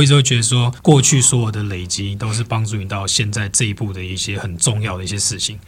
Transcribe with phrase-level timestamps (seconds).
[0.00, 5.58] 我一直会觉得说，过去所有的累积都是帮助你到现在这一步的一些很重要的一些事情。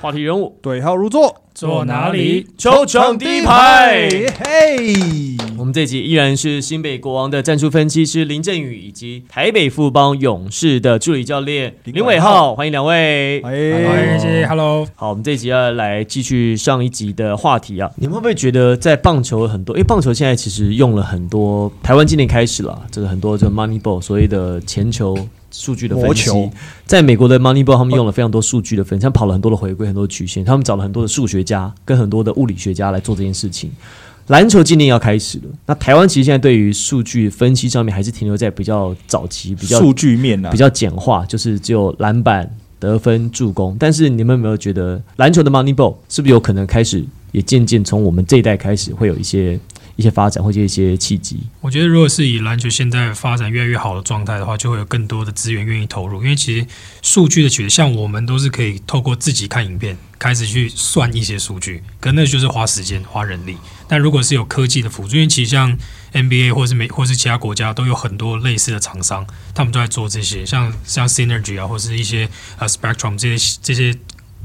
[0.00, 2.48] 话题人物对号入座，坐哪里？
[2.58, 4.08] 球场第一排。
[4.40, 4.84] 嘿，
[5.56, 13.40] 我们这集依然是新北国王的战术分析师林振宇，以及台北富邦勇士的助理教练林伟浩浩，欢迎两位。
[13.40, 14.84] 欢哎迎，谢谢，Hello。
[14.96, 17.88] 好，我们这一集要来继续上一集的话题啊。
[17.98, 19.76] 你们会不会觉得在棒球很多？
[19.76, 25.16] 因为棒球现在其实用了很多，台湾今年开始了，这个很多这个 Moneyball 所谓的前球
[25.56, 26.50] 数据的分析。
[26.84, 33.70] 在美国的 Moneyball 他们用了非常多数据的分析，他们跑了很多的回归，很多的曲线，他们找了很多的数学家跟很多的物理学家来做这件事情。
[34.28, 43.76] 篮球今年要开始了，那台湾其实现在对于数据分析上面还是停留在比较早期、比较数据面啊比，较简化，就是只有篮板、得分、助攻。
[43.78, 49.60] 但是你们有没有觉得篮球的 Moneyball 是不是有可能开始也渐渐从我们这一代开始会有一些
[49.96, 51.38] 一些发展，或者一些契机？
[51.60, 56.22] 我觉得，如果是以篮球现在发展越来越好的状态的话，就会有更多的资源愿意投入。
[56.22, 56.66] 因为其实
[57.02, 63.56] 数据的取得，像我们都是可以透过自己看影片开始去算一些数据，可那就是花时间、花人力。
[63.86, 65.76] 但如果是有科技的辅助，因为其实像
[66.12, 72.28] NBA 或是美或是其他国家都有很多类似的厂商，他们都在做这些，像像 Synergy 啊，或是一些
[72.58, 73.94] 呃 Spectrum 这些这些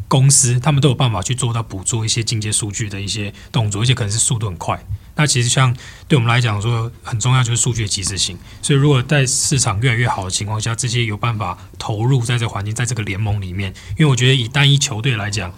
[0.08, 4.84] 公司，他们都有办法去做到捕捉一些进阶数据的一些动作，而且可能是速度很快。
[5.20, 5.76] 那其实像
[6.08, 15.54] 对我们来讲说很重要就是数据的及时性，所以如果在市场越来越好的情况下，这些有办法投入在这环境，在这个联盟里面，因为我觉得以单一球队来讲，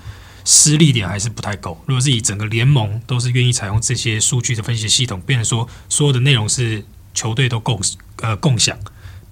[0.46, 1.80] 失利点还是不太够。
[1.86, 7.80] 如果是以整个联盟都是愿意采用这些数据的分析系统，变成说所有的内容是球队都共
[8.22, 8.76] 呃共享。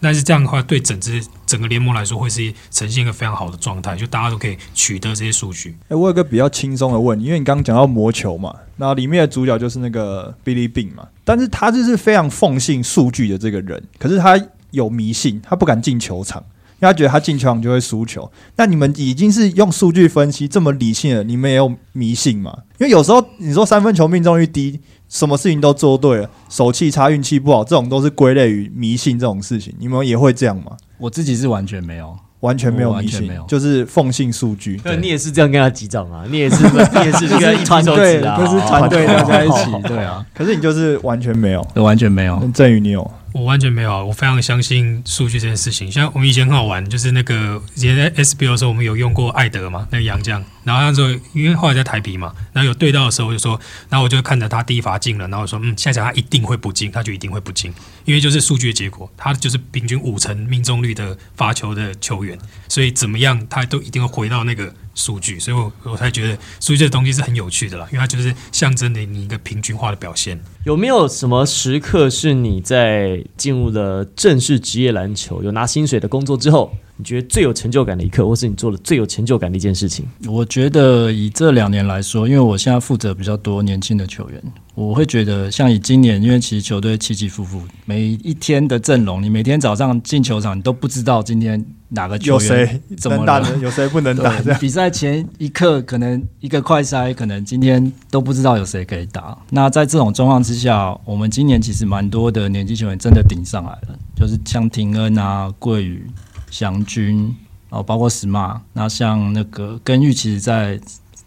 [0.02, 5.78] 但是这样的话，对整支整个联盟来说，会是呈现一个非常好的状态，就大家都可以取得这些数据。
[5.90, 14.40] 哎，我有个比较轻松的问，因为你刚刚讲到魔球嘛，那里面的主角就是那个 Billy Bean 嘛，但是他就是非常奉信数据的这个人，可是他
[14.72, 16.44] 有迷信，他不敢进球场。
[16.82, 22.56] 因为他觉得他进球场就会输球，那你们已经是用数据分析这么理性了，你们也有迷信吗？
[22.80, 24.80] 因为有时候你说三分球命中率低，
[25.10, 30.78] 什么事情都做对了，手气差、运气不好，这种都是归类于迷信这种事情，你们也会这样吗？
[30.98, 34.78] 我自己是完全没有，完全没有迷信没有，就是奉信数据。
[34.78, 36.24] 对，你也是这样跟他击掌啊？
[36.30, 42.50] 你也是， 你也是这个一团队，啊，就是团队大家一起哦， 对啊，可是你就是完全没有，完全没有。
[42.54, 43.12] 郑宇你有？
[43.34, 45.92] 我完全没有啊，我非常相信数据这件事情。
[45.92, 50.44] 像我们以前很好玩，就是那个以前在 SBO 的时候，我们有用过艾德嘛，那个洋将。
[50.64, 53.60] 然后那时候因为后来在台皮嘛，然后有对到的时候，我就说，
[53.90, 57.74] 然后我就看着他第一罚进了，然后我说，嗯，下一场他一定会不进，他就一定会不进，
[58.06, 70.38] 因为就是数据的结果，他就是平均五成命中率的罚球的球员，所以怎么样他都一定会回到那个数据，所以我我才觉得数据这东西是很有趣的啦，因为它就是象征着你一个平均化的表现。
[70.66, 80.06] 有没有什么时刻是你在进入了正式职业篮球、有拿薪水的工作之后，你觉得最有成就感的一刻，或是你做了最有成就感的一件事情？
[80.28, 84.44] 我觉得以这两年来说，因为我现在负责比较多年轻的球员，
[84.76, 94.38] 我会觉得像以今年，因为其实球队起起伏伏，每一天的阵容，你每天早上进球场，你都不知道今天哪个球有员谁怎么打的，有谁不能打？
[94.60, 99.38] 比赛前一刻可能一个快筛，可能今天都不知道有谁可以打。
[99.52, 106.06] 那在这种状况之下，我们今年其实蛮多的年轻球员真的顶上来了，就是像廷恩啊、桂宇、
[106.50, 107.36] 祥军，
[107.70, 108.60] 哦，包括 Smart，。
[108.74, 110.80] 那像那个根玉，其实在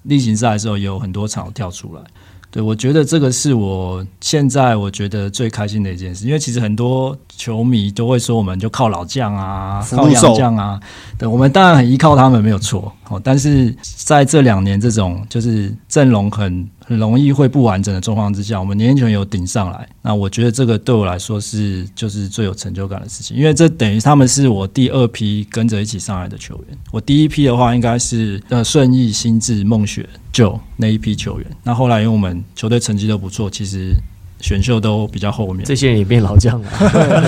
[0.03, 2.03] 例行赛的时候也有很多场跳出来。
[2.51, 10.81] 对，我觉得这个是我现在我觉得最开心的一件事，因为其实很多球迷都会说，我们就靠老将啊，靠福禄寿洋将啊，
[11.17, 33.95] 对，我们当然很依靠他们没有错，但是在这两年这种就是阵容很很容易会不完整的状况之下，我们年轻球员有顶上来，那我觉得这个对我来说是就是最有成就感的事情，因为这等于他们是我第二批跟着一起上来的球员，我第一批的话应该是呃顺义、新智、梦雪、就那一批球员，那后来因为我们球队成绩都不错，其实
[34.43, 36.69] 选秀都比较后面，这些人也变老将了，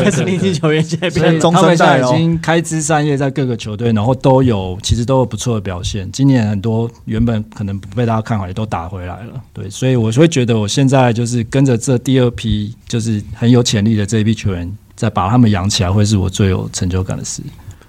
[0.02, 6.10] 开始年轻球员现在所变以他们现在中生代哦已经开枝散叶在各个球队，然后都有其实都有不错的表现。
[6.12, 9.40] 今年很多原本可能不被大家看好，也都打回来了。
[9.52, 17.40] 对，所以我会觉得我现在就是跟着这第二批就是很有潜力的这一批球员，再把他们养起来，会是我最有成就感的事。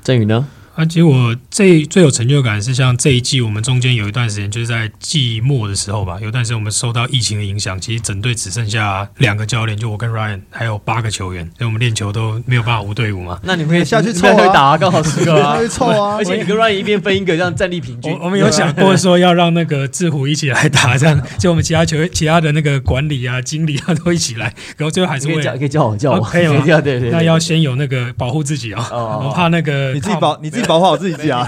[0.03, 0.47] 振宇呢？
[0.75, 13.39] 而且我最最有成就感是像这一季，我们中间有一段时间就是在季末的时候吧，有段时间我们受到疫情的影响，其实整队只剩下两个教练，就我跟 Ryan，还有八个球员，所以我们练球都没有办法无队伍嘛。
[13.43, 14.35] 那你们可以下去凑啊。
[14.35, 15.57] 可以打啊，刚好十个啊。
[15.67, 16.17] 凑啊。
[16.17, 18.11] 而且你跟 Ryan 一边分一个，这样战力平均。
[18.13, 26.63] 我我们有想过说要让那个志虎一起来打，这样就我们其他球其他的那个管理啊、经理啊都一起来，然后最后还是为了可以叫可以叫我叫我，哦可以吗？
[26.65, 27.11] 叫 对对，对。
[27.11, 29.21] 那要先有那个保护自己啊，哦。
[29.25, 31.47] 我怕那个你自己保你自己保护好自己家。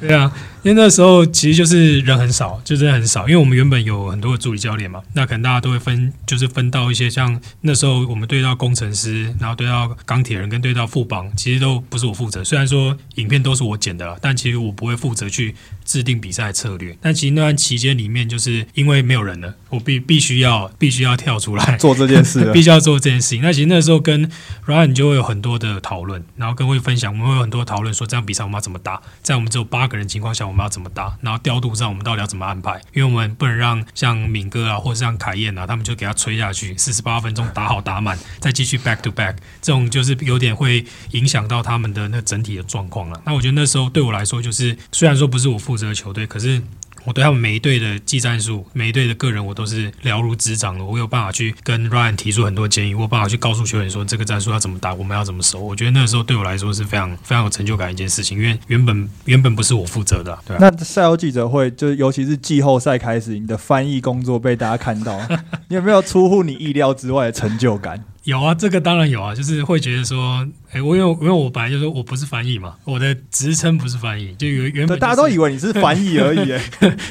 [0.00, 0.30] 对啊，
[0.62, 3.28] 因为那时候其实就是人很少，就真的很少。
[3.28, 12.44] 因为我们原本有很多的助理教练嘛，那可能大家都会分，就是分到一些像那时候我们对到工程师，然后对到钢铁人跟对到副帮，其实都不是我负责。
[12.44, 15.54] 虽然说影片都是我剪的啦，但其实我不会负责去
[15.84, 16.96] 制定比赛策略。
[17.00, 23.40] 但其实那段期间里面，就是因为没有人了，我必必须要必须要跳出来 做这件事了 必须要做这件事情。
[23.40, 24.30] 那其实那时候跟
[24.66, 43.20] Ryan 就会有很多的讨论，然后跟会分享，我们会有很多讨论说这样比赛我们要怎么打，在我们只有八个人情况下我们要怎么打，然后调度上我们到底要怎么安排，因为我们不能让像敏哥啊或者像凯燕啊，他们就给他吹下去，四十八分钟打好打满，再继续 back to back，这种就是有点会影响到他们的那整体的状况了。
[43.24, 46.62] 那我觉得那时候对我来说，就是虽然说不是我负责的球队，可是。
[47.06, 50.84] 我对他们每一队的技战术、每一队的个人，我都是了如指掌的。
[50.84, 55.60] 我有办法去跟 Ryan 提出很多建议，我有办法去告诉球员说这个战术要怎么打，我们要怎么守。
[55.60, 60.58] 我觉得那个时候对我来说是非常非常有成就感的一件事情，因为原本原本不是我负责的、对啊。
[60.60, 65.16] 那赛后记者会，就是尤其是季后赛开始，你的翻译工作被大家看到，
[65.68, 68.02] 你有没有出乎你意料之外的成就感？
[68.26, 76.50] 有啊，这个当然有啊，就是会觉得说，哎，我因为因为我本来就说我不是翻译嘛，我的职称不是翻译，就原原本、对，大家都以为你是翻译而已。
[76.50, 76.60] 哎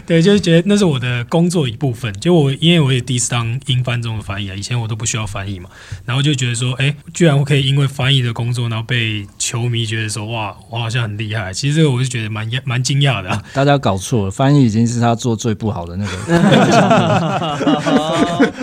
[0.05, 2.13] 对，就是觉得那是我的工作一部分。
[2.19, 5.69] 就我因为我也第一次当英翻中的翻译啊，以前我都不需要翻译嘛，
[6.03, 11.53] 然后就觉得说，哎，居然我可以因为翻译的工作，然后被球迷觉得说，哇，我好像很厉害。
[11.53, 13.41] 其实这个我是觉得蛮蛮惊讶的、啊。
[13.53, 16.11] 大家搞错了，翻译已经是他做最不好的那个。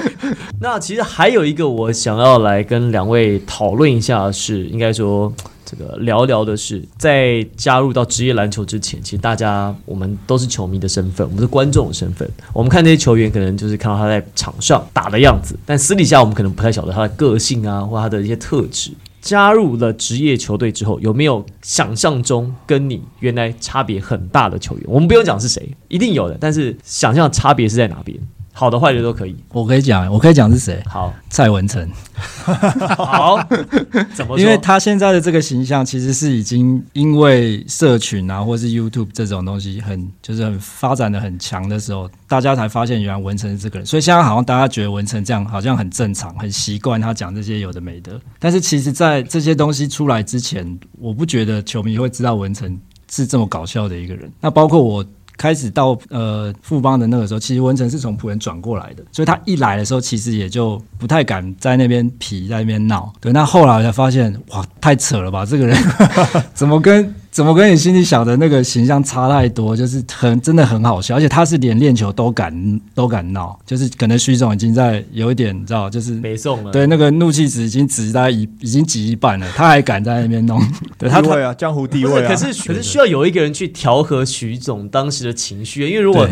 [0.63, 5.31] 那其实还有一个我想要来跟两位讨论一下是，应该说
[5.65, 12.31] 这个聊聊的是，在加入到职业篮球之前，其实大家我们都是球迷的身份，我们是观众的身份。
[12.53, 18.93] 我们看这些球员，可能就是看到他在场上打的样子，但私底下我们可能不太晓得他的个性啊，或他的一些特质。
[19.21, 24.85] 加入了职业球队之后，有没有想象中跟你原来差别很大的球员？
[24.87, 28.17] 我们不用讲是谁，一定有的，但是想象差别是在哪边？
[28.55, 29.35] 好的、坏的都可以。
[29.51, 30.83] 我可以讲，我可以讲是谁？
[30.87, 31.91] 好，蔡文成，
[32.97, 33.39] 好，
[34.15, 34.39] 怎么说？
[34.39, 43.87] 因为他现在的这个形象，其实是已经因为社群啊，或是 YouTube 这种东西很就是很发展的很强的时候，大家才发现原来文成是这个人。
[43.87, 48.21] 所以现在好像大家觉得文成这样好像很正常，很习惯他讲这些有的没的。
[48.39, 52.79] 但是其实，在这些东西出来之前，我不觉得球迷会知道文成
[53.11, 54.31] 是这么搞笑的一个人。
[54.41, 55.05] 那包括我。
[55.37, 63.13] 开始到呃富邦的那个时候，其实文成是从浦原转过来的，所以他一来的时候，其实也就不太敢在那边皮，在那边闹。
[63.21, 65.77] 对，那后来我才发现，哇，太扯了吧，这个人
[66.55, 76.71] 怎么跟怎么跟你心里想的那个形象差太多，就是很真的很好笑，而且他是连练球都敢都敢闹，就是可能徐总已经在有一点你知道，就是没送了。
[76.71, 80.61] 对那个怒气值已经值在一已经挤一半了，他还敢在那边弄，
[80.99, 82.29] 对他他地位啊，江湖地，位啊。
[82.29, 86.29] 可是可是需要有一个人去调和徐总当时的情绪，因为如果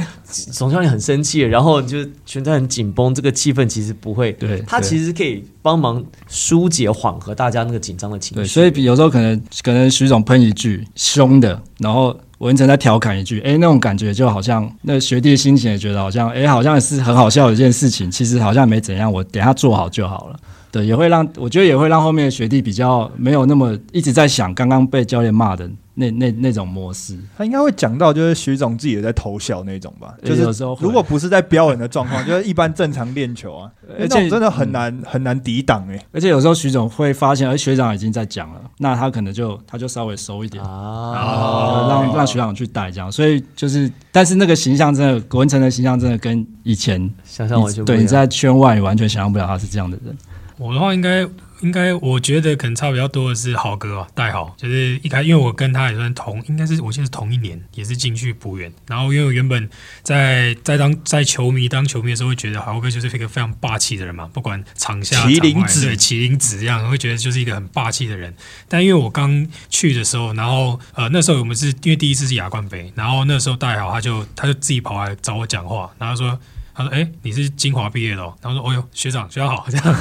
[0.52, 4.32] 总教练很生气，然后就全在很紧绷，这个气氛其实不会。
[4.32, 8.34] 对对他其实可以帮忙疏解、缓和大家那个紧张的情绪。
[8.34, 20.36] 对，所以比有时候可能可能徐总喷一句凶的，然后文成在调侃一句，哎，那种感觉就好像那学弟心情也觉得好像，哎，好像是很好笑的一件事情，其实好像没怎样，我等下做好就好了。
[20.72, 27.18] 对，也会让我觉得也会让后面的学弟比较没有那么一直在想刚刚被教练骂的那那那种模式。
[27.36, 30.14] 他应该会讲到，就是徐总自己也在偷笑那种吧？
[30.22, 36.00] 就对有时候会是如果不是在飙人的状况，就是一般正常练球啊， 而且那种真的很难很难抵挡哎。
[36.12, 40.62] 而且有时候徐总会发现，而学长已经在讲了，那他可能就他就稍微收一点。
[40.62, 50.16] 啊，呃让让学长去带这样，所以就是，但是那个形象真的，文成的形象真的跟以前想象完全不一样对你在圈外，你完全想象不了他是这样的人。
[50.60, 51.26] 我的话应该
[51.62, 58.70] 应该，我觉得可能差比较多的是豪哥啊，戴豪，就是一开，因为我跟他也算同，应该是我记得是同一年，也是进去补员。
[58.86, 59.68] 然后因为我原本
[60.02, 68.34] 在在当在球迷当球迷的时候，会觉得豪哥就是一个非常霸气的人嘛，不管场下麒麟场外子对麒麟子一样，会觉得就是一个很霸气的人。
[68.68, 76.38] 但因为我刚去的时候，然后呃那时候我们是因为第一次是亚冠杯，然后那时候戴豪他就他就自己跑来找我讲话，然后说。
[76.80, 79.66] 他他说：“哎、你是金华毕业的、哦。”然后说：“哦哟，学长，学长好。
[79.68, 79.94] ”这样，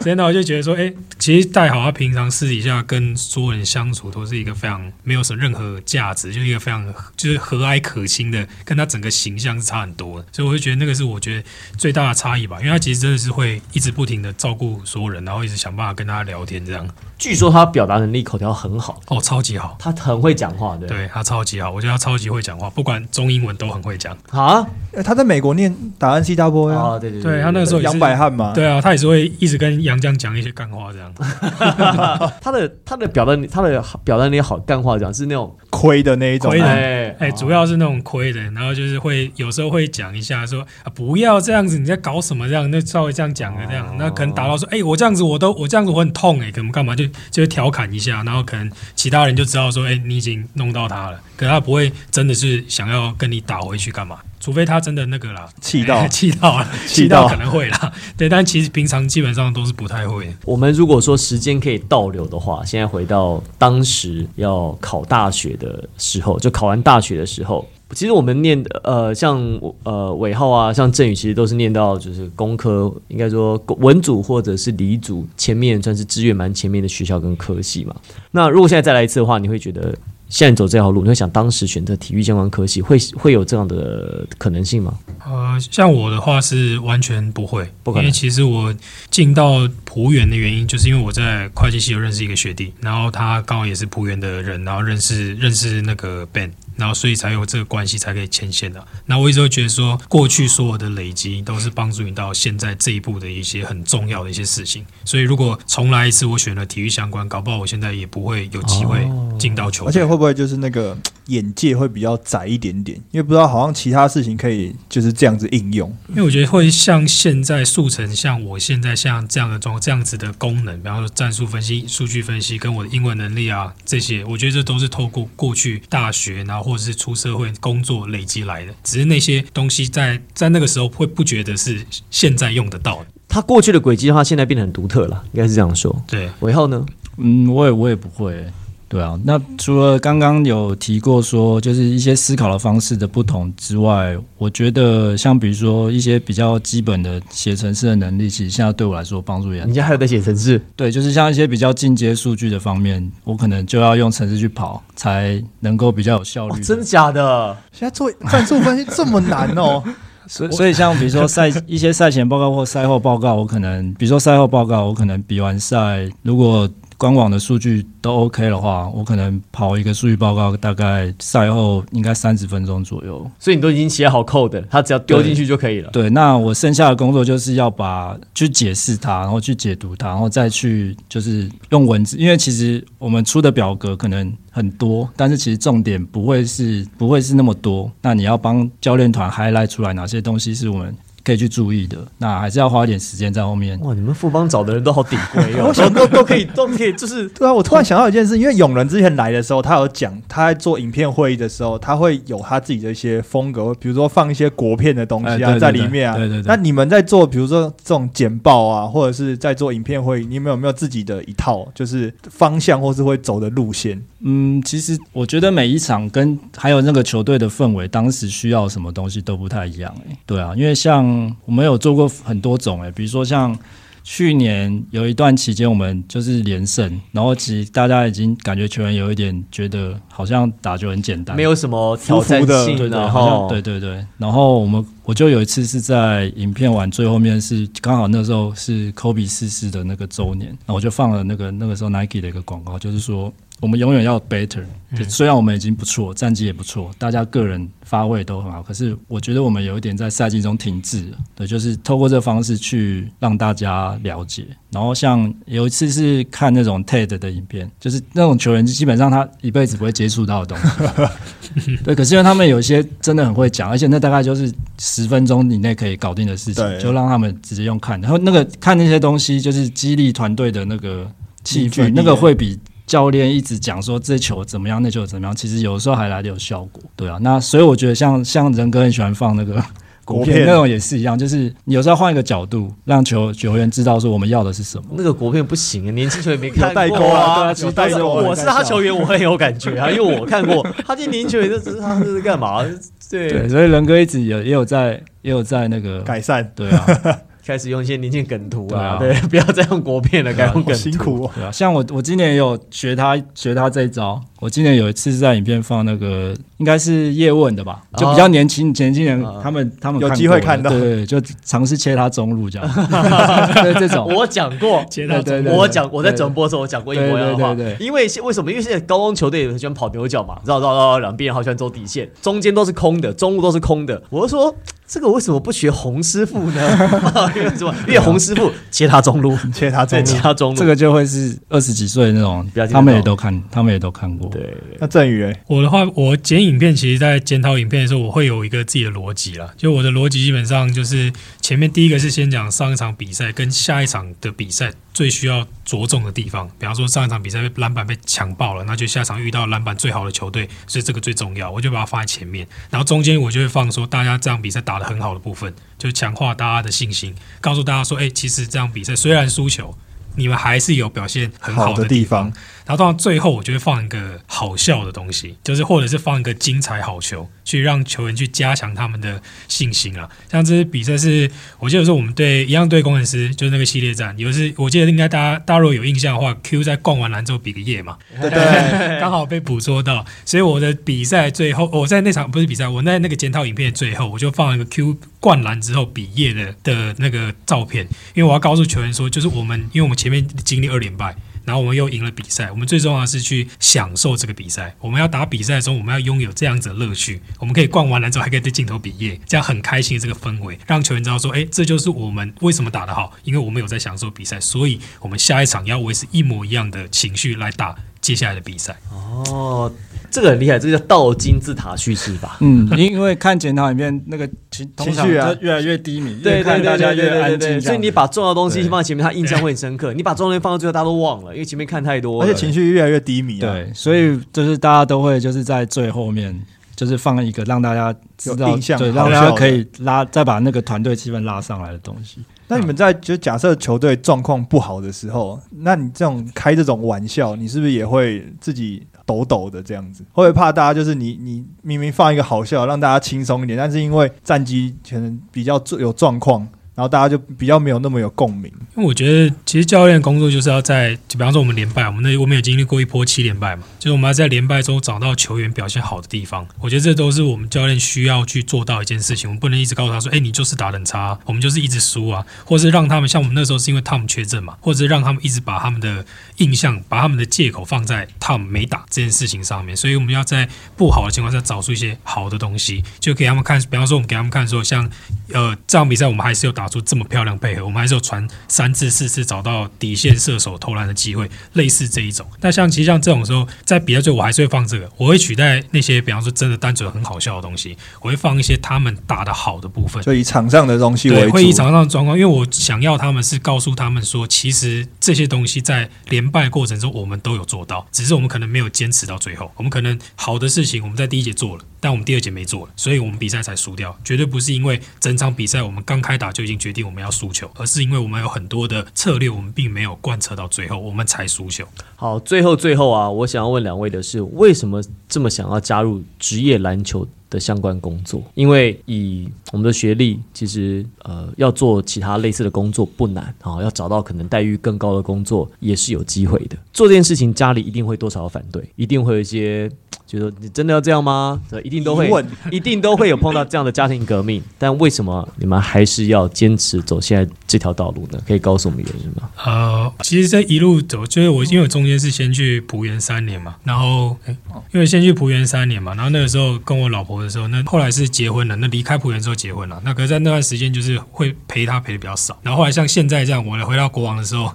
[0.00, 10.26] 所以呢，我就觉得说，哎、其实戴好他平常私底下跟所有人相处都是一个非常没有什么任何价值，就是一个非常就是和蔼可亲的，跟他整个形象是差很多的。
[10.32, 16.86] 所以我就觉得那个是我觉得最大的差异吧，因为他其实真的是会一直不停的照顾所有人，然后一直想办法跟大家聊天这样。
[17.18, 19.76] 据说他表达能力、口条很好，哦，超级好。
[19.78, 24.16] 他很会讲话，对对他超级好，我觉得他超级会讲话，不管中英文都很会讲。
[24.30, 31.12] 啊呃他在美国念打 N C W 啊，啊，对对对他那个时候杨百翰嘛，对啊，他也是会一直跟杨绛讲一些干话这样。
[32.40, 36.66] 他的他的表达他的表达能力好，干话讲是那种亏的那一种亏，的。
[36.66, 55.96] 哎哎、主要是那种亏的，然后就是会有时候会讲一下说啊，不要这样子，你在搞什么这样，那稍微这样讲的这样，那可能打到说，哎、我这样子我都我这样子我很痛哎、可能干嘛就就会调侃一下，然后可能其他人就知道说，哎、你已经弄到他了，可他不会真的是想要跟你打回去干嘛，除非他真的那个啦，气到。
[55.96, 56.58] 哎气到。
[56.58, 57.28] 了， 气到气到。
[57.28, 60.32] 可能会啦，对，但其实平常基本上都是不太会。
[60.44, 69.40] 我们如果说时间可以倒流的话，现在回到当时要考大学的时候，就考完大学的时候，其实我们念呃，像
[69.84, 77.94] 呃尾号啊，像振宇，其实都是念到就是工科，应该说文组或者是理组前面算是志愿蛮前面的学校跟科系嘛。
[78.30, 79.94] 那如果现在再来一次的话，你会觉得
[80.28, 84.98] 现在走这条路，你会想当时选择体育相关科系，会会有这样的可能性吗？
[85.24, 88.74] 呃，像我的话是完全不会，不可能因为其实我
[89.10, 98.86] 进到浦原的原因，就是因为我在会计系有认识一个学弟，然后他刚好也是浦原的人，然后认识认识那个 Ben，然后所以才有这个关系才可以牵线的。
[99.06, 104.84] 那我一直会觉得说，过去所有的累积都是帮助你到现在这一步的一些很重要的一些事情。
[105.04, 109.88] 所以如果重来一次，我选了体育相关，搞不好我现在也不会有机会进到球队。
[109.88, 112.96] 而且会不会就是那个眼界会比较窄一点点？
[113.10, 115.94] 因为不知道好像其他事情可以就是这样子应用。
[116.08, 128.72] 因为我觉得会像现在速成，像我现在像这样的状这样子的功能，比方说战术分析、数据分析跟我的英文能力啊这些，我觉得这都是透过过去大学然后或者是出社会工作累积来的。
[128.84, 133.06] 只是那些东西在在那个时候会不觉得是现在用得到的。
[133.28, 136.02] 它过去的轨迹的话，现在变得很独特了，应该是这样说。
[136.06, 136.86] 对，尾号呢？
[137.18, 138.52] 嗯，我也我也不会欸、
[138.88, 139.18] 对啊。
[139.24, 157.56] 那除了刚刚有提过说，就是一些思考的方式的不同之外，我觉得像比如说一些比较基本的写程式的能力，其实现在对我来说帮助也很人家还有在写程式，对，就是像一些比较进阶数据的方面，我可能就要用程式去跑，才能够比较有效率、，哦真的假的？
[157.72, 159.82] 现在做战术分析这么难哦，
[160.28, 173.30] 所以所以像比如说赛 一些赛前报告或赛后报告，我可能比如说赛后报告，我可能比完赛，如果官网的数据都 OK 的话，我可能跑一个数据报告，大概赛后应该三十分钟左右。
[173.38, 175.90] 所以你都已经写好 code，他只要丢进去就可以了。
[175.90, 187.90] 对，那我剩下的工作就是要把去解释它，然后去解读它，然后再去就是用文字，因为其实我们出的表格可能很多，但是其实重点不会是不会是那么多。
[188.00, 190.94] 那你要帮教练团 highlight 出来哪些东西是我们
[191.26, 193.76] 可以去注意的，那还是要花一点时间在后面。
[193.80, 206.16] 哇，你们富邦找的人都好顶规哦， 都都都可以都可以，就是 对啊，我突然想到一件事，因为永仁之前来的时候，他有讲他在做影片会议的时候，他会有他自己的一些风格，比如说放一些国片的东西啊、在里面啊。
[206.16, 214.00] 对对对那你们在做，比如说这种简报啊，或者是在做影片会议，你们有没有自己的一套，就是方向或是会走的路线？
[214.20, 220.16] 嗯，其实我觉得每一场跟还有那个球队的氛围，当时需要什么东西都不太一样、欸。
[220.24, 221.04] 对啊，因为像
[221.44, 223.56] 我们有做过很多种、欸，比如说像
[224.02, 244.64] 去年有一段期间，我们就是连胜，然后其实大家已经感觉球员有一点觉得好像打球很简单，没有什么挑战性，对对，然好像后对对对，然后我们我就有一次是在影片完最后面是刚好那时候是 Kobe 逝世的那个周年，然后我就放了那个那个时候 Nike 的一个广告，就是说我们永远要 better，、
[244.96, 254.44] 就虽然我们已经不错，战绩也不错，大家个人发挥都很好，可是我觉得我们有一点在赛季中停滞了，对，就是透过这个方式去让大家了解。
[254.76, 261.76] 然后像有一次是看那种 TED 的影片，就是那种球员基本上他一辈子不会接触到的东西。
[261.82, 267.98] 对，可是因为他们有些真的很会讲，而且那大概就是十分钟以内可以搞定的事情，就让他们直接用看。
[268.02, 271.10] 然后那个看那些东西，就是激励团队的那个
[271.42, 276.82] 气氛，那个会比教练一直讲说这球怎么样，那球怎么样，其实有时候还来的有效果。
[276.94, 279.64] 对啊，那所以我觉得像像仁哥很喜欢放那个
[280.06, 284.84] 国片那种也是一样，就是你有时候换一个角度，让球球员知道说我们要的是什么。
[284.92, 287.52] 那个国片不行啊，年轻球员没看过代沟过啊啊。
[287.52, 292.64] 对啊有代沟我是他球员，我很有感觉啊，因为我看过他这年轻球员，这只是他这是干嘛？
[293.10, 296.86] 对，对，所以仁哥一直有也有在也有在那个改善，对啊，
[297.46, 300.74] 开始用一些年轻梗图啊，对对， 不要再用国片了，改用梗图。
[300.74, 301.30] 辛苦哦。
[301.34, 304.20] 对啊，像我我今年也有学他学他这一招。
[304.38, 312.68] 我今年有一次是在影片放那个应该是叶问的吧，就比较年轻年轻人啊他们他们有机会看到对就尝试切他中路这样，
[313.62, 314.06] 对这种。
[314.14, 318.50] 我讲过，接到对对对我讲我在转播的时候我讲过一模一样的话对对，对因为现为什么？
[318.50, 324.02] 因为现在高中球队很喜欢跑牛角嘛，绕绕绕绕两边，好喜欢走底线，中间都是空的，中路都是空的。
[324.10, 324.54] 我就说
[324.86, 327.32] 这个为什么不学洪师傅呢？
[327.34, 327.74] 因为什么？
[327.88, 334.28] 因为洪师傅切他中路，对，切他中路切他中路，这个就会是二十几岁那种他们也都看，他们也都看过。
[334.30, 334.56] 对。
[334.78, 339.52] 那振宇嘞，我的话，我剪影片，其实在检讨影片的时候，我会有一个自己的逻辑啦。
[339.56, 352.48] 就我的逻辑基本上就是前面第一个是先讲上一场比赛跟下一场的比赛最需要着重的地方，比方说上一场比赛篮板被抢爆了，那就下场遇到篮板最好的球队，所以这个最重要，我就把它放在前面。
[352.70, 359.76] 然后中间我就会放说大家这场比赛打得很好的部分，就强化大家的信心，告诉大家说，哎、其实这场比赛虽然输球。
[360.18, 362.32] 你们还是有表现很好的地方，
[362.66, 370.10] 然后到最后，我就会放一个好笑的东西，就是或者是放一个精彩好球，去让球员去加强他们的信心啊。
[370.28, 371.30] 像这次比赛是，
[371.60, 391.14] 我记得是我们对一样对工程师，就是那个系列战，有一次我记得应该大家大家如果有印象的话，Q 在灌完篮之后比个耶嘛，对对，刚好被捕捉到，所以我的比赛最后，我在那场不是比赛，我在那个检讨影片的最后，我就放了一个 Q 灌篮之后比耶的的那个照片，因为我要告诉球员说，就是我们，因为我们前面经历二连败。
[391.46, 394.74] 然后我们又赢了比赛，我们最重要的是去享受这个比赛。
[394.80, 397.22] 我们要打比赛的时候，我们要拥有这样子的乐趣。
[397.38, 408.76] 我们可以逛完篮之后，还可以对镜头比耶，这样很开心的这个氛围，让球员知道说，哎，这就是我们为什么打得好，因为我们有在享受比赛，所以我们下一场要维持一模一样的情绪来打接下来的比赛。
[408.90, 409.72] 哦，
[410.10, 412.36] 这个很厉害，这个叫倒金字塔叙事法。
[412.40, 419.92] 嗯，因为看检讨里面那个情情绪啊越来越低迷，对看大对对家越安静所以你把重要的东西放在前面，他印象会很深刻。
[419.92, 423.52] 你把重要的东西放到最后，大家都忘了，因为前面看太多，而且情绪越来越低迷啊。
[423.52, 426.38] 对，所以就是大家都会就是在最后面，
[426.74, 432.20] 就是放一个让大家知道，对，让大家可以拉再把那个团队气氛拉上来的东西。
[432.48, 440.04] 那你们在就假设球队状况不好的时候，那你这种开这种玩笑，你是不是也会自己抖抖的这样子？
[440.12, 448.44] 会不会怕大家就是你你明明放一个好笑，让大家轻松一点，但是因为战绩可能比较有状况，然后大家就比较没有那么有共鸣。
[448.76, 456.46] 因为我觉得，其实教练工作就是要在，就比方说我们连败，我们那我们有经历过一波七连败嘛，就是我们要在连败中找到球员表现好的地方。
[456.60, 459.28] 我觉得这都是我们教练需要去做到一件事情。
[459.28, 466.04] 我们不能一直告诉他说：“哎，你就是打得很差、我们就是一直输啊。”或是让他们像我们那时候是因为 Tom 缺阵嘛，或者是让他们一直把他们的
[466.36, 469.74] 印象、把他们的借口放在 Tom 没打这件事情上面。
[469.74, 473.58] 所以我们要在不好的情况下找出一些好的东西，就给他们看。
[473.70, 474.88] 比方说，我们给他们看说，像
[475.32, 482.26] 呃这场比赛我们还是有打出这么漂亮配合，我们还是有传三次四次找到底线射手投篮的机会，类似这一种。
[482.40, 490.02] 那像其实像这种时候，在比赛最后我还是会放这个，我会取代那些比方说真的单纯很好笑的东西，我会放一些他们打的好的部分。
[490.02, 491.32] 就以场上的东西为，主。
[491.32, 499.50] 会议场上的状况，因为我想要他们是告诉他们说，其实这些东西在连败过程中我们都有做到，只是我们可能没有坚持到最后。
[499.56, 503.96] 我们可能好的事情我们在第一节做了，但我们第二节没做，所以我们比赛才输掉。
[504.02, 511.64] 绝对不是因为整场比赛我们刚开打就已经决定我们要输球，而是因为我们有很多的策略我们并没有贯彻到最后，我们才输球。
[511.94, 518.20] 好，最后最后啊，我想要问两位的是，为什么这么想要加入职业篮球的相关工作？
[518.34, 526.56] 因为以我们的学历，其实呃要做其他类似的工作不难啊、要找到可能待遇更高的工作也是有机会的。
[526.72, 529.70] 做这件事情，家里一定会多少反对，一定会有一些
[530.06, 531.40] 觉得你真的要这样吗？
[531.50, 532.10] 这一定都会
[532.50, 534.42] 一定都会有碰到这样的家庭革命。
[534.58, 538.18] 但为什么你们还是要坚持走现在这条道路呢？
[538.26, 539.28] 可以告诉我们原因吗？
[539.44, 544.36] 呃，其实这一路走，就是我因为我中间是先去浦原三年嘛，然后诶
[544.72, 554.52] 因为先去浦原三年嘛，然后那个时候跟我老婆的时候，那后来是结婚了，那离开浦原之后结婚了，那可是在那段时间就是会陪她陪的比较少，然后后来像现在这样，我回到国王的时候，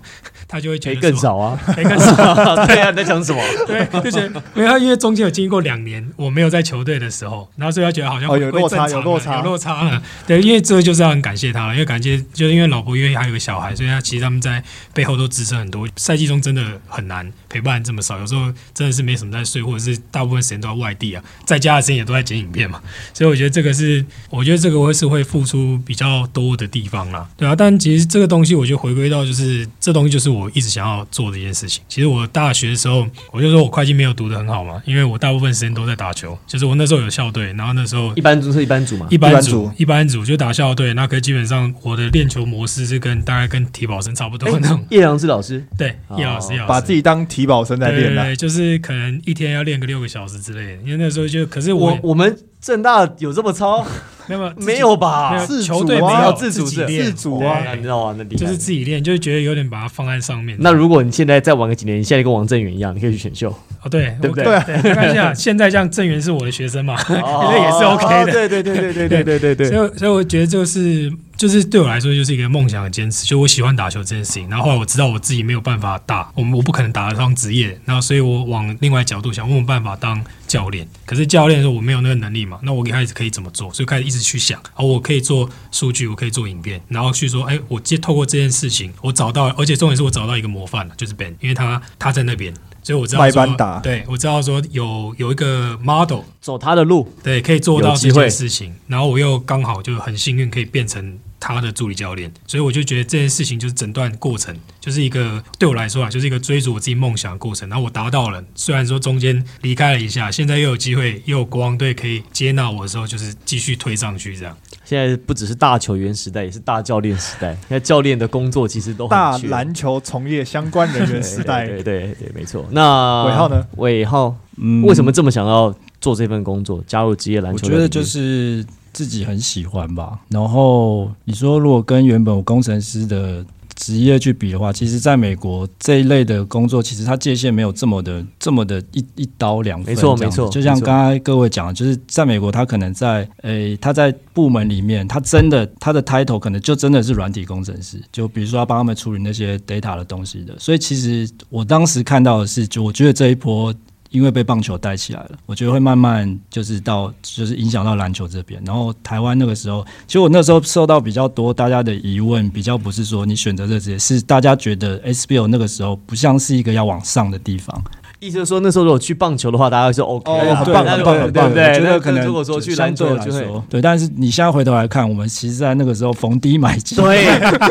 [0.51, 1.57] 她就会觉得说，更少啊！
[1.73, 2.13] 陪更少，
[2.67, 3.41] 对啊，你在讲什么？
[3.65, 10.03] 对，就觉得因为他因为中间有经经过两年我没有在球队的时候，然后所以他觉得好像哦有落差有落差有落差了。
[10.27, 14.61] 对，因为这个就是要很感谢他了，因为感谢就是因为老婆因为还有个小孩，所以他其实他们在
[14.93, 15.87] 背后都支撑很多。
[15.95, 22.81] 赛季中真的很难陪伴这么少，有时候真的是没什么在睡，或者是大部分时间都在外地啊，在家的时间也都在剪影片嘛。
[23.13, 27.55] 所以我觉得这个是，我觉得这个会是会付出比较多的地方啦，对啊。
[27.55, 31.83] 但其实这个东西，我觉得回归到就是这东西就是我一直想要做的一件事情。
[31.87, 40.21] 其实我大学的时候，我就说我会计没有读得很好嘛，因为我大部分时间都在打球，就是我那时候有校队，然后那时候一般组是一般组嘛，一般组一般组。
[40.21, 45.65] 就打校队，那可是基本上我的练球模式是跟大概跟体保生差不多哎那种，叶良志老师？
[45.77, 46.15] 对，哦。
[46.17, 46.69] 叶老师，叶老师。
[46.69, 48.21] 把自己当体保生在练了。
[48.23, 53.85] 对对对，就是可能一天要练个六个小时之类的，因为那时候就可是我我我们正大有这么操？
[54.29, 55.45] 那么没有吧？
[55.65, 57.05] 球队没啊有自主是己练。
[57.05, 57.73] 自主啊？
[57.75, 58.15] 你知道吗？
[58.17, 60.55] 那就是自己练，就是觉得有点把它放在上面。
[60.59, 63.49] 那如果你现在再玩个几年，你现在跟王正源一样，你可以去选秀，
[63.81, 65.33] 哦，对对不对我对，没关系啊。
[65.35, 69.67] 现在像郑源是我的学生嘛，哦那 也是 OK 的对对对对对对对对对。
[69.69, 74.47] 所以所以我觉得就是就是对我来说就是一个梦想的坚持，就我喜欢打球这件事情。
[74.47, 80.87] 然后后来我知道我自己没有办法打，我们我不可能打得上职业，然后所以我往另外角度想，我有办法当教练。
[81.03, 83.73] 可是教练说我没有那个能力嘛，那我一开始可以怎么做？
[83.73, 92.53] 所以开始一直去想，哦，我可以做数据，我可以做影片，然后去说，哎，我接透过这件事情，我找到，而且重点是我找到一个模范了，就是 Ben，因为他他在那边。
[92.83, 98.73] 所以我知道班打对我知道说有有一个 model，走他的路，对，可以做到这件事情。
[98.87, 107.67] 然后我又刚好就很幸运可以变成他的助理教练，所以我就觉得这件事情就是整段过程，就是一个对我来说啊，就是一个追逐我自己梦想的过程。
[107.67, 114.55] 然后我达到了，虽然说中间离开了一下，现在又有机会，又有国王队可以接纳我的时候，就是继续推上去这样。
[114.85, 117.53] 现在不只是大球员时代，也是大教练时代。
[117.67, 122.65] 现在教练的工作其实都很大篮球从业相关人员时代， 对对对对，没错。
[122.71, 123.65] 那尾号呢？
[123.77, 127.71] 尾号嗯为什么这么想要做这份工作，加入职业篮球我？
[127.71, 130.19] 觉得就是自己很喜欢吧。
[130.29, 150.53] 然后你说，如果跟原本我工程师的职业去比的话，其实在美国这一类的工作，其实它界限没有这么的这么的一一刀两分没错没错就像刚才各位讲的，就是在美国，他可能在诶、他在部门里面，他真的他的 title 可能就真的是软体工程师，就比如说要帮他们处理那些 data 的东西的。
[150.59, 153.73] 所以其实我当时看到的是，就我觉得这一波。
[154.11, 158.61] 因为被棒球带起来了，我觉得会慢慢就是到就是影响到篮球这边。
[158.65, 167.81] 然后台湾那个时候，其实我那时候受到比较多大家的疑问，比较不是说你选择这职业，是大家觉得 SBL 那个时候不像是一个要往上的地方。
[168.19, 173.47] 意思就是说，那时候如果去棒球的话，大家会说 OK，哦很棒很棒很棒对那可能如果说去篮球就会。
[173.67, 177.25] 对，但是你现在回头来看，我们其实在那个时候逢低买进，对，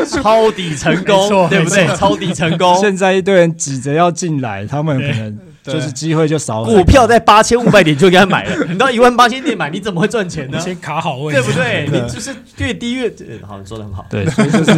[0.07, 10.59] 抄底成功， 错对不对抄底成功，现在一堆人挤着要进来，他们可能对就是机会就少很股票在八千五百点就给他买了， 你到一万八千点买，你怎么会赚钱呢？
[10.59, 11.87] 先卡好位，对不对？
[11.91, 14.73] 你就是越低越呃好，你说的很好，对， 所以就是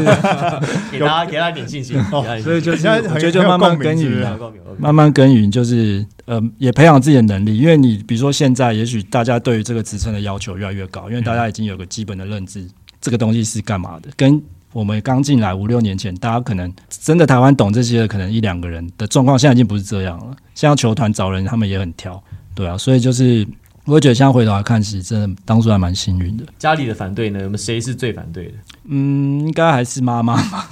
[0.91, 4.39] 给大家给他点信心，给他点信心所以就是我觉得就慢慢耕耘
[4.77, 7.57] 慢慢耕耘，就是呃，也培养自己的能力。
[7.57, 12.67] 因为你比如说现在，也许大家对于这个职称的要求越来越高，因为大家已经有个基本的认知，
[12.99, 14.09] 这个东西是干嘛的。
[14.17, 14.41] 跟
[14.73, 20.35] 我们刚进来五六年前，大家可能真的台湾懂这些的，可能一两个人的状况，现在已经不是这样了。
[20.55, 22.21] 现在球团找人，他们也很挑，
[22.55, 23.47] 对啊，所以就是
[23.85, 26.43] 我会觉得现在回头来看，其实真的当初还蛮幸运的。
[26.57, 27.39] 家里的反对呢？
[27.43, 28.53] 我们谁是最反对的？
[28.85, 30.67] 嗯，应该还是妈妈吧，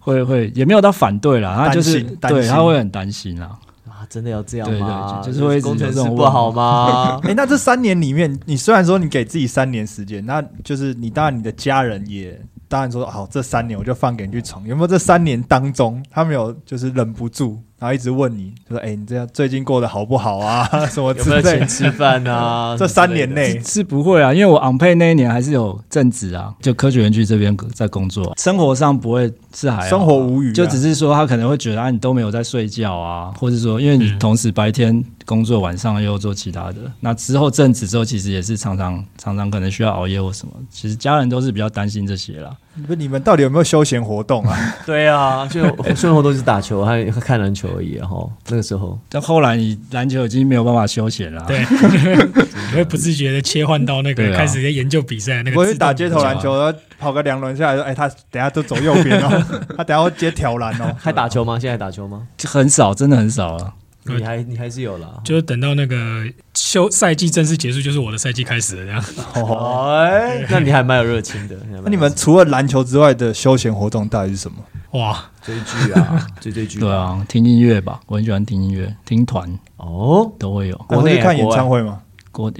[0.00, 3.58] 会会也没有到反对啦，她就是对，心她会很担心啦。
[3.86, 5.20] 啊，真的要这样对对吗？
[5.22, 7.20] 就就是会一直工程这种不好吗？
[7.22, 14.66] 哎、 那这三年里面，你虽然说你给自己三年时间，那就是你当然你的家人也当然说好，这三年我就放给你去闯。
[14.66, 20.66] 有没有这三年当中，他们有就是忍不住，然后一直问你，就说哎、你这样最近过得好不好啊？
[20.88, 21.68] 什么有没有之类钱。
[21.68, 22.76] 吃饭啊？
[22.78, 42.50] 这三年内， 是不会啊，因为我昂佩那一年还是有正职啊，就科学园区这边在工作，生活上不会是还啊生活无语啊就只是说他可能会觉得啊，你都没有在睡觉啊，或者说因为你嗯同时白天工作，晚上又做其他的，那之后正职之后，其实也是常常常常可能需要熬夜或什么，其实家人都是比较担心这些啦。
[42.88, 44.58] 不你们到底有没有休闲活动啊？
[44.84, 45.62] 对啊，就
[45.94, 47.92] 生活都是打球，还有看篮球而已。
[47.92, 59.30] 然后那个时候，但后来你篮球已经没有办法休闲了啊，对，你会不自觉的切换到那个开始在研究比赛那个我自动去打街头篮球，然后跑个两轮下来说，哎、他等下都走右边哦，
[59.76, 60.94] 他等下会接挑篮哦。
[60.98, 61.58] 还打球吗？
[61.58, 62.26] 现在打球吗？
[62.44, 63.72] 很少，真的很少啊。
[64.04, 65.20] 对你还你还是有了。
[65.24, 69.04] 就是等到那个休赛季正式结束，就是我的赛季开始了，这样。
[69.44, 71.56] 哦，哎，那你还蛮有热情的。
[71.82, 74.58] 那你们除了篮球之外的休闲活动到底是什么？
[74.98, 76.78] 哇，追剧啊，追追剧。
[76.78, 80.76] 对啊，听音乐吧，我很喜欢听音乐，听团哦，都会有。
[80.88, 82.00] 国内看演唱会吗？
[82.30, 82.50] 国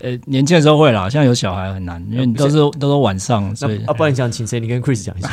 [0.00, 4.58] 呃年轻的时候会啦，现在有小孩很难，因为你都是都是晚上，所以啊，不然你想请谁？
[4.58, 5.28] 你跟 Chris 讲一下。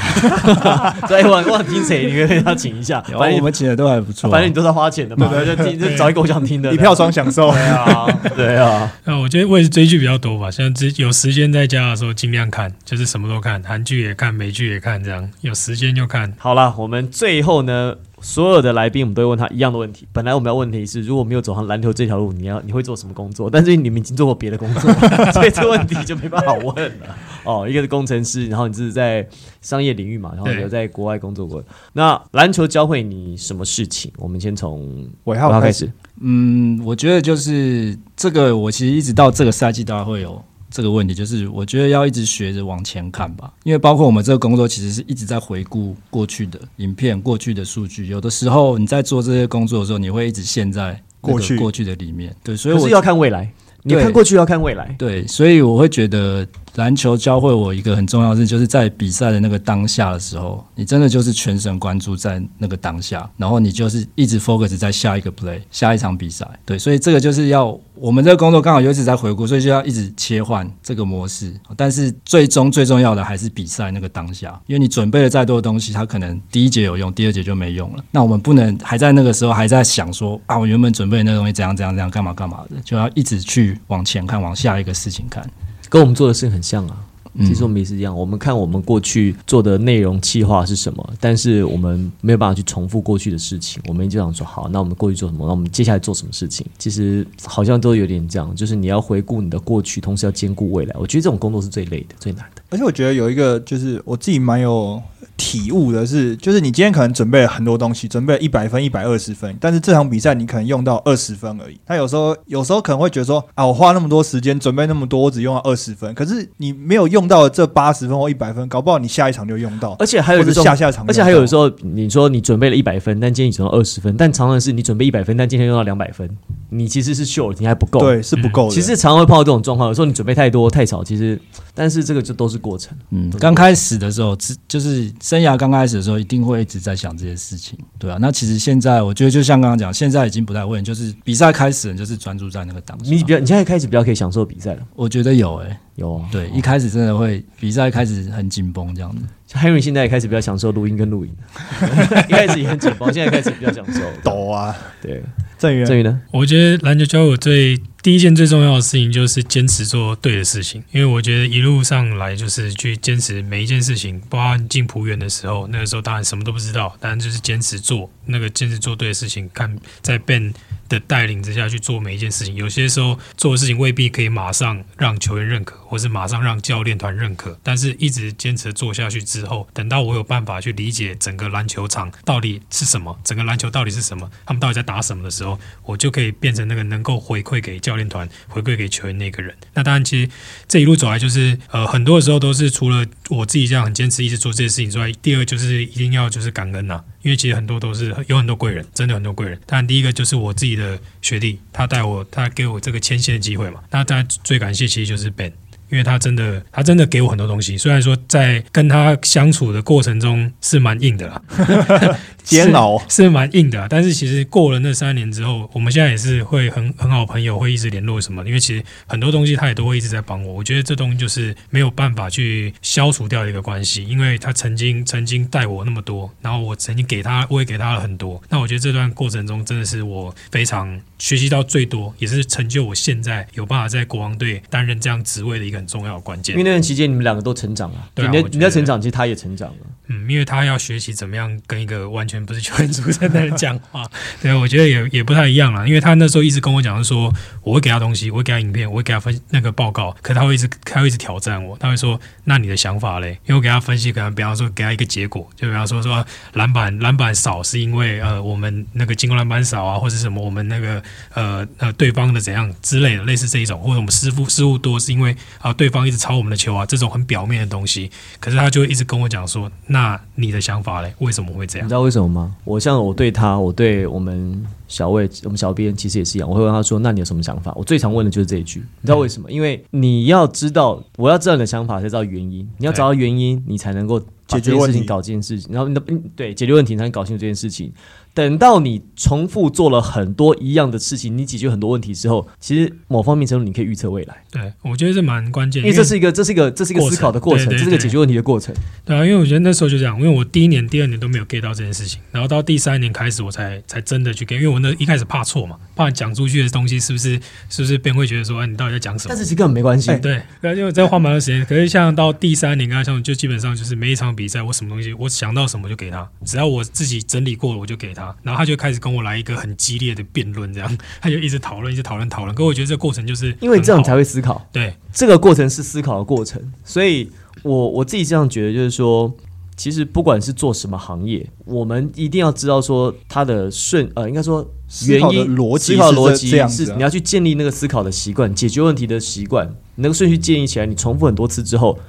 [1.07, 3.01] 所以我忘听谁，你跟他请一下。
[3.01, 4.29] 反正我们请的都还不错。
[4.29, 7.51] 反正你都是要花钱的嘛，就听就找一个我想听的，一票双享受。
[7.51, 8.91] 对啊，对啊。
[9.05, 16.33] 那我觉得我也是追剧比较多吧，像只有时间在家的时候尽量看，就是什么都看，韩剧也看，美剧也看，这样有时间就看。
[16.37, 20.07] 好了，我们最后呢，所有的来宾我们都会问他一样的问题。
[20.11, 23.49] 本来我们要问题是，如果没有走上篮球这条路，你要你会做什么工作？
[23.49, 24.91] 但是你们已经做过别的工作，
[25.31, 27.15] 所以这个问题就没办法问了。
[27.43, 29.27] 哦，一个是工程师，然后你是在
[29.61, 31.63] 商业领域嘛，然后对有在国外工作过。
[31.93, 34.11] 那篮球教会你什么事情？
[34.17, 35.91] 我们先从尾我要开号开始，始。
[36.21, 51.57] 嗯，我觉得就是这个，我其实一直到这个赛季都还会有这个问题，就是我觉得要一直学着往前看吧，因为包括我们这个工作其实是一直在回顾过去的影片、过去的数据，有的时候你在做这些工作的时候，你会一直陷在过去。
[51.57, 53.51] 过去的里面，对，所以我是要看未来，
[53.83, 54.03] 你对。
[54.03, 54.93] 看过去要看未来。
[54.97, 56.45] 对，所以我会觉得
[56.77, 66.47] 篮球教会我一个很重要的事，就是在比赛的那个当下的时候，你真的就是全神贯注在那个当下，然后你就是一直 focus 在下一个 play、下一场比赛。
[66.65, 71.51] 对，所以这个就是要我们这个工作刚好又一直在回顾，所以就要一直切换这个模式。
[71.75, 78.03] 但是最终最重要的还是比赛那个当下，因为你准备了再多的东西，它可能第一节有用，第二节就没用了。
[78.11, 85.43] 那我们不能还在那个时候还在想说啊，我原本准备的那个东西怎样怎样怎样干嘛干嘛的，就要一直去往前看，往下一个事情看。
[85.89, 86.97] 跟我们做的事情很像啊。
[87.39, 93.79] 嗯其实我们也是一样，我们看我们过去做的内容计划是什么，但是我们没有办法去重复过去的事情。
[93.87, 95.45] 我们就想说，好，那我们过去做什么？
[95.45, 96.65] 那我们接下来做什么事情？
[96.79, 100.95] 其实好像都有点这样，就是你要回顾你的过去，同时要兼顾未来。
[100.97, 102.63] 我觉得这种工作是最累的、最难的。
[102.71, 104.99] 而且我觉得有一个就是我自己蛮有
[105.37, 111.79] 体悟的是，就是你今天可能准备了很多东西，准备了一百分、一百二十分，但是这场比赛你可能用到二十分而已。
[111.87, 126.29] 那有时候有时候可能会觉得说啊，我花那么多时间准备那么多，我只用了二十分，可是你没有用到这八十分或一百分，搞不好你下一场就用到，而且还有一或者个下下场，而且还有时候，你说你准备了一百分，但今天你只用二十分，但常常是你准备一百分，但今天用到两百分，
[126.69, 128.73] 你其实是 short，你还不够。，对是不够的。
[128.73, 131.39] 其实常常会碰到这种状况，有时候你准备太多太少，其实，
[131.73, 132.97] 但是这个就都是过程。
[133.11, 138.17] 嗯，刚开始的时候，只就是生涯刚开始的时候，一定会一直在想这些事情，对啊。
[138.21, 143.11] 那其实现在，我觉得就像刚刚讲，现在已经不太问，就是比赛开始，你就是专注在那个当下。
[143.11, 146.25] 你比较，你现在开始比较可以享受比赛了，我觉得有诶、有啊。
[146.31, 149.21] 对，一开始真的会比赛开始很紧绷这样子。
[149.51, 151.35] Henry 现在也开始比较享受录音跟录影，
[152.29, 153.99] 一开始也很紧绷，现在开始比较享受。
[154.23, 155.21] 抖啊，对，
[155.57, 156.21] 郑宇郑宇呢？
[156.31, 170.53] 我觉得篮球教我最第一件最重要的事情就是坚持做对的事情，因为我觉得一路上来就是去坚持每一件事情，包括进浦园的时候，那个时候当然什么都不知道，当然就是坚持做那个坚持做对的事情，看在 Ben
[170.89, 172.55] 的带领之下去做每一件事情。
[172.55, 189.55] 有些时候做的事情未必可以马上让球员认可，或是马上让教练团认可，但是一直坚持做下去之后，等到我有办法去理解整个篮球场到底是什么，整个篮球到底是什么，他们到底在打什么的时候，我就可以变成那个能够回馈给教练团、回馈给球员那个人。
[189.73, 190.29] 那当然，其实
[190.67, 199.59] 这一路走来，就是呃，很多的时候都是除了我自己这样很坚持一直做这些事情之外，第二就是一定要就是感恩呐、因为其实很多都是有很多贵人，真的很多贵人。
[199.65, 203.81] 但，第一个就是我自己的学弟，他带我，他给我这个牵线的机会嘛。
[203.91, 205.51] 那大家最感谢其实就是 Ben。
[205.89, 207.77] 因为他真的，他真的给我很多东西。
[207.77, 211.41] 虽然说在跟他相处的过程中是蛮硬的啦，
[212.47, 218.47] 煎熬，是蛮硬的啊、但是其实过了那三年之后，我们现在也是会很很好朋友，会一直联络什么的。
[218.47, 220.53] 因为其实很多东西他也都会一直在帮我。
[220.53, 228.41] 我觉得这东西就是没有办法去消除掉一个关系，因为他曾经曾经带我那么多，然后我曾经给他，我也给他了很多。
[228.49, 236.63] 那我觉得这段过程中真的是我非常学习到最多，也是成就我现在有办法在国王队担任这样职位的一个很重要的关键因为。
[236.63, 239.75] 那段期间你们两个都成长了，你的对你在成长，其实他也成长了。
[240.07, 244.09] 嗯，因为他要学习怎么样跟一个完全不是球员出身的人讲话，
[244.41, 245.85] 对，我觉得也也不太一样啦。
[245.85, 253.31] 因为他那时候一直跟我讲说，我会给他东西，我会给他影片，我会给他分那个报告，可他会一直他会一直挑战我，他会说，那你的想法嘞？
[253.45, 269.96] 因为我给他分析，可能比方说给他一个结果，就比方说说篮板篮板少是因为呃我们那个进攻篮板少啊，或者什么我们那个呃呃对方的怎样之类的，类似这一种，或者我们失误失误多是因为啊、对方一直抄我们的球啊，这种很表面的东西，可是他就会一直跟我讲说，那
[270.35, 271.13] 你的想法嘞？
[271.19, 271.93] 为什么会这样你知？
[271.93, 272.55] 道为什么吗？
[272.63, 279.51] 我像我对他，我对我们小魏，我们小编其实也是一样，我会问他说：“那你有什么想法？”我最常问的就是这一句，你知道为什么？
[279.51, 282.67] 因为你要知道，我要知道你的想法，才知道原因。
[282.77, 287.91] 你要找到原因，你才能够解决事情搞这件事情，然后你的嗯对解决问题，才能搞清楚这件事情。
[288.37, 298.75] 等到你重复做了很多一样的事情，你解决很多问题之后，其实某方面程度你可以预测未来，对，我觉得这蛮关键，因为这是一个这是一个这是一个思考的过程，这是一个解决问题的过程。
[299.03, 309.37] 对啊，因为我觉得那时候就这样，因为我第一年、第二年都没有 get 到这件事情，然后到第三年开始，我才才真的去 get，因为我那一开始怕错嘛，怕讲出去的东西是不是是不是别人会觉得说，哎，你到底在讲什么但？
[309.39, 311.65] 是其实根本没关系，哎对，对，因为我在花蛮多时间。
[311.65, 322.53] 可是像到第三年跟他相处，就基本上就是每一场比赛，我什么东西我想到什么就给他，只要我自己整理过了我就给他，然后他就开始跟我来一个很激烈的辩论，这样他就一直讨论，一直讨论讨论。
[322.53, 324.67] 可我觉得这个过程就是因为这样才会会思考。
[324.71, 327.29] 对这个过程是思考的过程，所以
[327.61, 329.31] 我我自己这样觉得，就是说，
[329.75, 334.67] 其实不管是做什么行业，我们一定要知道说它的顺呃，应该说
[335.05, 341.99] 原因逻辑思考逻辑是你要去建立那个思考的习惯，解决问题的习惯，你那个顺序建立起来，你重复很多次之后，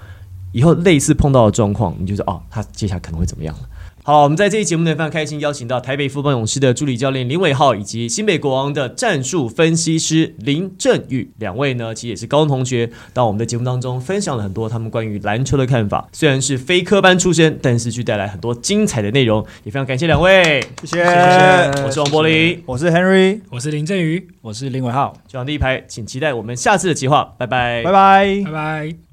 [0.52, 3.68] 以后类似碰到的状况，你就说哦，他接下来可能会怎么样了。
[4.08, 16.08] 好，我们在这期节目呢非常开心，邀请到台北富邦勇士的助理教练林伟浩，以及新北国王的战术分析师林振宇两位呢，其实也是高中同学，到我们的节目当中分享了很多他们关于篮球的看法。
[16.10, 20.64] 虽然是非科班出身，但是却带来很多精彩的内容，也非常感谢两位。
[20.84, 21.02] 谢谢。
[21.84, 25.12] 我是王柏林，我是 Henry，我是林振宇，我是林伟浩。
[25.26, 28.50] 就场第一排，请期待我们下次的计划，拜拜，拜拜拜。
[28.50, 29.07] 拜。